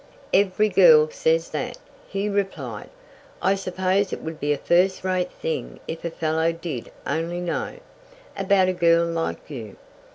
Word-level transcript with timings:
"Every 0.33 0.67
girl 0.69 1.11
says 1.11 1.51
that," 1.51 1.77
he 2.09 2.27
replied. 2.27 2.89
"I 3.39 3.53
suppose 3.53 4.11
it 4.11 4.23
would 4.23 4.39
be 4.39 4.51
a 4.51 4.57
first 4.57 5.03
rate 5.03 5.31
thing 5.31 5.79
if 5.87 6.03
a 6.03 6.09
fellow 6.09 6.51
did 6.51 6.91
only 7.05 7.39
know 7.39 7.75
about 8.35 8.67
a 8.67 8.73
girl 8.73 9.05
like 9.05 9.47
you." 9.51 9.77